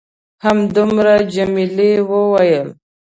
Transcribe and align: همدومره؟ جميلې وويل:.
همدومره؟ 0.43 1.15
جميلې 1.33 1.91
وويل:. 2.09 2.65